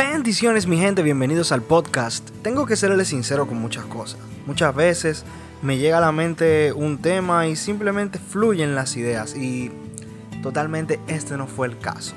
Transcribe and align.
Bendiciones 0.00 0.66
mi 0.66 0.78
gente, 0.78 1.02
bienvenidos 1.02 1.52
al 1.52 1.60
podcast. 1.60 2.30
Tengo 2.42 2.64
que 2.64 2.74
serles 2.74 3.08
sincero 3.08 3.46
con 3.46 3.58
muchas 3.58 3.84
cosas. 3.84 4.18
Muchas 4.46 4.74
veces 4.74 5.26
me 5.60 5.76
llega 5.76 5.98
a 5.98 6.00
la 6.00 6.10
mente 6.10 6.72
un 6.72 6.96
tema 7.02 7.46
y 7.48 7.54
simplemente 7.54 8.18
fluyen 8.18 8.74
las 8.74 8.96
ideas 8.96 9.36
y 9.36 9.70
totalmente 10.42 10.98
este 11.06 11.36
no 11.36 11.46
fue 11.46 11.66
el 11.66 11.78
caso. 11.78 12.14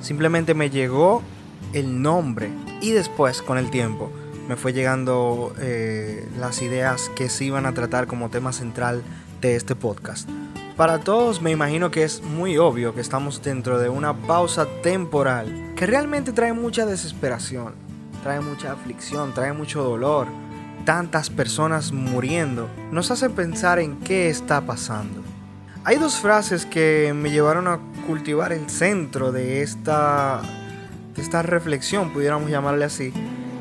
Simplemente 0.00 0.54
me 0.54 0.70
llegó 0.70 1.24
el 1.72 2.02
nombre 2.02 2.50
y 2.80 2.92
después 2.92 3.42
con 3.42 3.58
el 3.58 3.68
tiempo 3.68 4.12
me 4.48 4.54
fue 4.54 4.72
llegando 4.72 5.56
eh, 5.58 6.28
las 6.38 6.62
ideas 6.62 7.10
que 7.16 7.28
se 7.28 7.46
iban 7.46 7.66
a 7.66 7.74
tratar 7.74 8.06
como 8.06 8.30
tema 8.30 8.52
central 8.52 9.02
de 9.40 9.56
este 9.56 9.74
podcast. 9.74 10.28
Para 10.76 10.98
todos 10.98 11.40
me 11.40 11.52
imagino 11.52 11.92
que 11.92 12.02
es 12.02 12.20
muy 12.20 12.58
obvio 12.58 12.96
que 12.96 13.00
estamos 13.00 13.40
dentro 13.40 13.78
de 13.78 13.88
una 13.88 14.12
pausa 14.12 14.66
temporal 14.82 15.72
que 15.76 15.86
realmente 15.86 16.32
trae 16.32 16.52
mucha 16.52 16.84
desesperación, 16.84 17.74
trae 18.24 18.40
mucha 18.40 18.72
aflicción, 18.72 19.32
trae 19.34 19.52
mucho 19.52 19.84
dolor. 19.84 20.26
Tantas 20.84 21.30
personas 21.30 21.92
muriendo 21.92 22.68
nos 22.90 23.12
hace 23.12 23.30
pensar 23.30 23.78
en 23.78 24.00
qué 24.00 24.28
está 24.28 24.62
pasando. 24.62 25.22
Hay 25.84 25.96
dos 25.98 26.16
frases 26.16 26.66
que 26.66 27.12
me 27.14 27.30
llevaron 27.30 27.68
a 27.68 27.78
cultivar 28.08 28.52
el 28.52 28.68
centro 28.68 29.30
de 29.30 29.62
esta, 29.62 30.42
de 31.14 31.22
esta 31.22 31.42
reflexión, 31.42 32.10
pudiéramos 32.10 32.50
llamarle 32.50 32.84
así, 32.84 33.12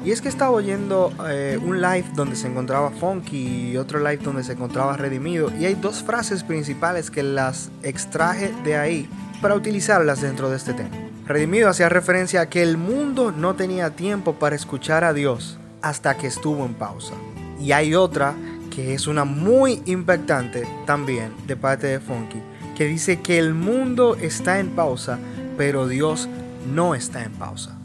y 0.06 0.12
es 0.12 0.22
que 0.22 0.28
estaba 0.28 0.52
oyendo 0.52 1.14
eh, 1.30 1.58
un 1.64 1.82
live 1.82 2.06
donde 2.14 2.36
se 2.36 2.48
encontraba 2.48 2.92
Funky 2.92 3.72
y 3.72 3.78
otro 3.78 4.00
live 4.00 4.18
donde 4.18 4.44
se 4.44 4.52
encontraba 4.52 4.98
Redimido. 4.98 5.50
Y 5.58 5.66
hay 5.66 5.76
dos 5.76 6.04
frases 6.04 6.44
principales 6.44 7.10
que 7.10 7.24
las 7.24 7.72
extraje 7.84 8.54
de 8.66 8.76
ahí 8.76 9.10
para 9.42 9.56
utilizarlas 9.56 10.22
dentro 10.22 10.50
de 10.50 10.58
este 10.58 10.74
tema. 10.74 10.90
Redimido 11.26 11.70
hacía 11.70 11.88
referencia 11.88 12.42
a 12.42 12.50
que 12.50 12.62
el 12.62 12.76
mundo 12.78 13.32
no 13.32 13.56
tenía 13.56 13.92
tiempo 13.92 14.34
para 14.34 14.58
escuchar 14.58 15.06
a 15.06 15.14
Dios 15.14 15.58
hasta 15.82 16.18
que 16.18 16.28
estuvo 16.28 16.66
en 16.66 16.74
pausa. 16.74 17.14
Y 17.62 17.72
hay 17.72 17.96
otra 17.96 18.36
que 18.76 18.94
es 18.94 19.08
una 19.08 19.24
muy 19.24 19.82
impactante 19.86 20.68
también 20.86 21.32
de 21.48 21.56
parte 21.56 21.88
de 21.88 22.00
Funky, 22.02 22.42
que 22.76 22.86
dice 22.88 23.22
que 23.22 23.38
el 23.38 23.54
mundo 23.54 24.16
está 24.16 24.60
en 24.60 24.72
pausa, 24.72 25.18
pero 25.58 25.88
Dios 25.88 26.28
no 26.74 26.94
está 26.94 27.24
en 27.24 27.32
pausa. 27.34 27.78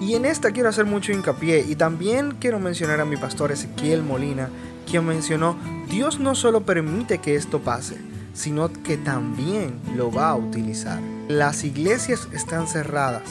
Y 0.00 0.14
en 0.14 0.24
esta 0.24 0.50
quiero 0.50 0.70
hacer 0.70 0.86
mucho 0.86 1.12
hincapié 1.12 1.64
y 1.68 1.76
también 1.76 2.36
quiero 2.40 2.58
mencionar 2.58 3.00
a 3.00 3.04
mi 3.04 3.16
pastor 3.16 3.52
Ezequiel 3.52 4.02
Molina, 4.02 4.48
quien 4.90 5.04
mencionó, 5.04 5.56
Dios 5.90 6.18
no 6.18 6.34
solo 6.34 6.62
permite 6.62 7.18
que 7.18 7.34
esto 7.34 7.60
pase, 7.60 7.98
sino 8.32 8.72
que 8.72 8.96
también 8.96 9.78
lo 9.96 10.10
va 10.10 10.30
a 10.30 10.36
utilizar. 10.36 10.98
Las 11.28 11.64
iglesias 11.64 12.28
están 12.32 12.66
cerradas, 12.66 13.28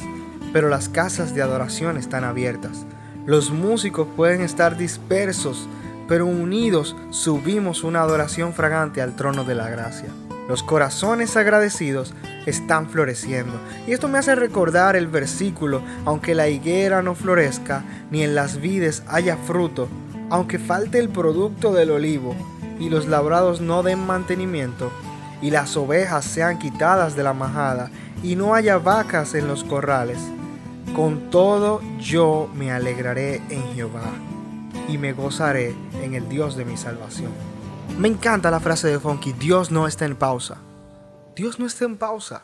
pero 0.54 0.70
las 0.70 0.90
casas 0.90 1.34
de 1.34 1.42
adoración 1.42 1.98
están 1.98 2.24
abiertas. 2.24 2.86
Los 3.26 3.52
músicos 3.52 4.08
pueden 4.16 4.42
estar 4.42 4.78
dispersos, 4.78 5.68
pero 6.08 6.28
unidos 6.28 6.96
subimos 7.10 7.84
una 7.84 8.02
adoración 8.02 8.54
fragante 8.54 9.02
al 9.02 9.16
trono 9.16 9.44
de 9.44 9.56
la 9.56 9.70
gracia. 9.70 10.10
Los 10.50 10.64
corazones 10.64 11.38
agradecidos 11.38 12.16
están 12.48 12.90
floreciendo. 12.90 13.54
Y 13.86 13.92
esto 13.92 14.08
me 14.08 14.18
hace 14.18 14.34
recordar 14.34 14.96
el 14.96 15.06
versículo, 15.06 15.84
aunque 16.06 16.34
la 16.34 16.48
higuera 16.48 17.04
no 17.04 17.14
florezca, 17.14 17.84
ni 18.10 18.24
en 18.24 18.34
las 18.34 18.60
vides 18.60 19.04
haya 19.08 19.38
fruto, 19.38 19.88
aunque 20.32 20.58
falte 20.58 20.98
el 20.98 21.10
producto 21.10 21.72
del 21.72 21.92
olivo, 21.92 22.36
y 22.80 22.90
los 22.90 23.08
labrados 23.08 23.62
no 23.62 23.84
den 23.84 24.00
mantenimiento, 24.00 24.92
y 25.40 25.52
las 25.52 25.78
ovejas 25.78 26.26
sean 26.26 26.58
quitadas 26.58 27.16
de 27.16 27.22
la 27.22 27.34
majada, 27.34 27.92
y 28.24 28.36
no 28.36 28.56
haya 28.56 28.80
vacas 28.80 29.36
en 29.36 29.48
los 29.48 29.64
corrales, 29.64 30.18
con 30.96 31.30
todo 31.30 31.80
yo 32.00 32.50
me 32.56 32.72
alegraré 32.72 33.36
en 33.52 33.62
Jehová, 33.76 34.14
y 34.88 34.98
me 34.98 35.14
gozaré 35.14 35.76
en 36.02 36.16
el 36.16 36.28
Dios 36.28 36.58
de 36.58 36.66
mi 36.66 36.76
salvación. 36.76 37.59
Me 37.98 38.08
encanta 38.08 38.52
la 38.52 38.60
frase 38.60 38.88
de 38.88 39.00
Funky, 39.00 39.34
Dios 39.34 39.72
no 39.72 39.88
está 39.88 40.06
en 40.06 40.16
pausa. 40.16 40.58
Dios 41.36 41.60
no 41.60 41.66
está 41.66 41.86
en 41.86 41.98
pausa. 41.98 42.44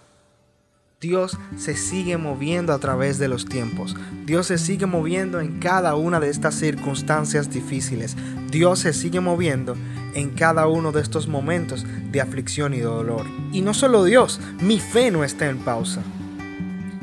Dios 1.01 1.37
se 1.57 1.75
sigue 1.75 2.17
moviendo 2.17 2.73
a 2.73 2.79
través 2.79 3.19
de 3.19 3.27
los 3.27 3.45
tiempos. 3.45 3.95
Dios 4.25 4.47
se 4.47 4.57
sigue 4.57 4.85
moviendo 4.85 5.39
en 5.39 5.59
cada 5.59 5.95
una 5.95 6.19
de 6.19 6.29
estas 6.29 6.55
circunstancias 6.55 7.49
difíciles. 7.51 8.15
Dios 8.49 8.79
se 8.79 8.93
sigue 8.93 9.19
moviendo 9.19 9.75
en 10.13 10.31
cada 10.31 10.67
uno 10.67 10.91
de 10.91 11.01
estos 11.01 11.27
momentos 11.27 11.85
de 12.11 12.21
aflicción 12.21 12.73
y 12.73 12.79
dolor. 12.79 13.25
Y 13.51 13.61
no 13.61 13.73
solo 13.73 14.03
Dios, 14.03 14.39
mi 14.61 14.79
fe 14.79 15.11
no 15.11 15.23
está 15.23 15.47
en 15.47 15.59
pausa. 15.59 16.01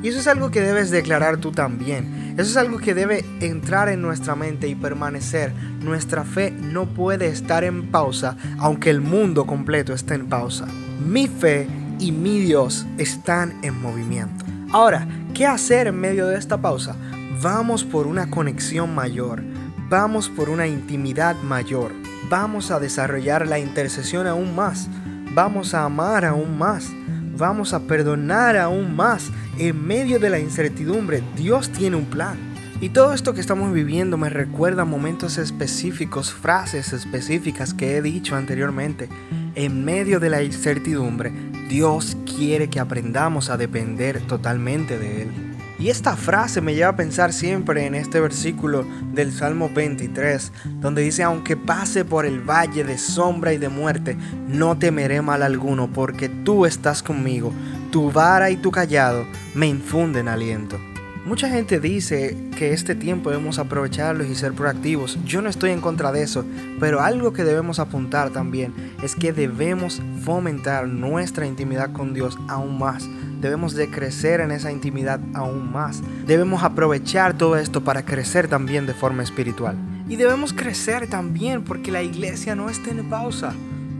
Y 0.03 0.09
eso 0.09 0.19
es 0.19 0.27
algo 0.27 0.51
que 0.51 0.63
debes 0.63 0.91
declarar 0.91 1.37
tú 1.37 1.53
también. 1.53 2.22
Eso 2.33 2.51
es 2.51 2.57
algo 2.57 2.79
que 2.79 2.95
debe 2.95 3.25
entrar 3.41 3.91
en 3.91 4.01
nuestra 4.01 4.35
mente 4.35 4.67
y 4.67 4.75
permanecer. 4.75 5.53
Nuestra 5.83 6.25
fe 6.25 6.51
no 6.51 6.87
puede 6.87 7.27
estar 7.27 7.63
en 7.63 7.91
pausa 7.91 8.37
aunque 8.59 8.89
el 8.89 9.03
mundo 9.03 9.47
completo 9.47 9.93
esté 9.93 10.15
en 10.15 10.29
pausa. 10.29 10.67
Mi 11.07 11.29
fe 11.29 11.67
y 11.99 12.11
mi 12.11 12.41
Dios 12.41 12.87
están 12.97 13.59
en 13.63 13.81
movimiento. 13.81 14.45
Ahora, 14.73 15.07
¿qué 15.35 15.47
hacer 15.47 15.89
en 15.89 16.01
medio 16.01 16.27
de 16.27 16.39
esta 16.39 16.61
pausa? 16.61 16.97
Vamos 17.43 17.85
por 17.85 18.07
una 18.07 18.31
conexión 18.31 18.95
mayor. 18.95 19.43
Vamos 19.91 20.31
por 20.31 20.49
una 20.49 20.67
intimidad 20.67 21.37
mayor. 21.43 21.93
Vamos 22.31 22.71
a 22.71 22.81
desarrollar 22.81 23.47
la 23.47 23.59
intercesión 23.59 24.27
aún 24.27 24.57
más. 24.57 24.89
Vamos 25.35 25.75
a 25.75 25.85
amar 25.85 26.25
aún 26.25 26.57
más 26.57 26.91
vamos 27.37 27.73
a 27.73 27.81
perdonar 27.81 28.57
aún 28.57 28.97
más. 28.97 29.31
En 29.59 29.87
medio 29.87 30.19
de 30.19 30.31
la 30.31 30.39
incertidumbre, 30.39 31.23
Dios 31.37 31.71
tiene 31.71 31.97
un 31.97 32.07
plan. 32.07 32.37
Y 32.81 32.89
todo 32.89 33.13
esto 33.13 33.33
que 33.33 33.41
estamos 33.41 33.73
viviendo 33.73 34.19
me 34.19 34.29
recuerda 34.29 34.85
momentos 34.85 35.39
específicos, 35.39 36.33
frases 36.33 36.93
específicas 36.93 37.75
que 37.75 37.97
he 37.97 38.03
dicho 38.03 38.35
anteriormente. 38.35 39.09
En 39.55 39.85
medio 39.85 40.19
de 40.19 40.31
la 40.31 40.43
incertidumbre, 40.43 41.33
Dios 41.69 42.17
quiere 42.27 42.69
que 42.69 42.81
aprendamos 42.81 43.51
a 43.51 43.57
depender 43.57 44.21
totalmente 44.23 44.99
de 44.99 45.23
Él. 45.23 45.52
Y 45.83 45.91
esta 45.91 46.15
frase 46.15 46.61
me 46.61 46.77
lleva 46.77 46.91
a 46.91 46.97
pensar 46.97 47.33
siempre 47.33 47.85
en 47.85 47.97
este 47.97 48.21
versículo 48.21 48.87
del 49.13 49.33
Salmo 49.33 49.69
23, 49.69 50.53
donde 50.81 51.03
dice, 51.03 51.25
aunque 51.25 51.57
pase 51.57 52.05
por 52.05 52.25
el 52.25 52.39
valle 52.39 52.85
de 52.85 52.99
sombra 52.99 53.53
y 53.53 53.59
de 53.59 53.69
muerte, 53.69 54.17
no 54.47 54.79
temeré 54.79 55.23
mal 55.23 55.43
alguno, 55.43 55.93
porque 55.93 56.29
tú 56.29 56.67
estás 56.67 57.03
conmigo, 57.03 57.53
tu 57.91 58.13
vara 58.13 58.49
y 58.51 58.59
tu 58.59 58.71
callado 58.71 59.27
me 59.57 59.67
infunden 59.67 60.29
aliento. 60.29 60.79
Mucha 61.25 61.49
gente 61.49 61.81
dice 61.81 62.37
que 62.57 62.73
este 62.73 62.95
tiempo 62.95 63.31
debemos 63.31 63.59
aprovecharlo 63.59 64.25
y 64.25 64.37
ser 64.37 64.53
proactivos. 64.53 65.19
Yo 65.25 65.43
no 65.43 65.49
estoy 65.49 65.71
en 65.71 65.81
contra 65.81 66.13
de 66.13 66.23
eso, 66.23 66.45
pero 66.79 67.01
algo 67.01 67.33
que 67.33 67.43
debemos 67.43 67.81
apuntar 67.81 68.31
también 68.31 68.73
es 69.03 69.17
que 69.17 69.33
debemos 69.33 70.01
fomentar 70.25 70.87
nuestra 70.87 71.45
intimidad 71.45 71.93
con 71.93 72.15
Dios 72.15 72.39
aún 72.49 72.79
más. 72.79 73.09
Debemos 73.43 73.75
de 73.75 73.91
crecer 73.91 74.41
en 74.41 74.53
esa 74.53 74.71
intimidad 74.71 75.19
aún 75.35 75.73
más. 75.73 76.01
Debemos 76.29 76.63
aprovechar 76.63 77.37
todo 77.37 77.57
esto 77.57 77.83
para 77.83 78.05
crecer 78.05 78.47
también 78.47 78.87
de 78.87 78.95
forma 78.95 79.25
espiritual. 79.25 79.77
Y 80.09 80.15
debemos 80.15 80.53
crecer 80.53 81.09
también 81.09 81.65
porque 81.65 81.91
la 81.91 82.05
iglesia 82.05 82.55
no 82.55 82.71
está 82.71 82.93
en 82.93 83.11
pausa. 83.11 83.53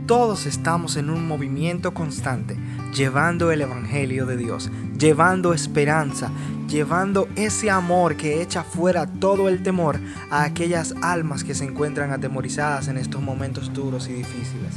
Todos 0.05 0.45
estamos 0.45 0.95
en 0.95 1.09
un 1.09 1.27
movimiento 1.27 1.93
constante, 1.93 2.55
llevando 2.93 3.51
el 3.51 3.59
Evangelio 3.59 4.25
de 4.25 4.37
Dios, 4.37 4.71
llevando 4.97 5.53
esperanza, 5.53 6.31
llevando 6.69 7.27
ese 7.35 7.69
amor 7.69 8.15
que 8.15 8.41
echa 8.41 8.63
fuera 8.63 9.07
todo 9.07 9.49
el 9.49 9.61
temor 9.61 9.99
a 10.29 10.43
aquellas 10.43 10.95
almas 11.01 11.43
que 11.43 11.53
se 11.53 11.65
encuentran 11.65 12.11
atemorizadas 12.11 12.87
en 12.87 12.97
estos 12.97 13.21
momentos 13.21 13.73
duros 13.73 14.07
y 14.07 14.13
difíciles. 14.13 14.75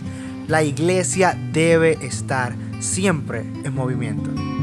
La 0.49 0.65
iglesia 0.65 1.39
debe 1.53 1.99
estar 2.05 2.55
siempre 2.81 3.41
en 3.65 3.75
movimiento. 3.75 4.56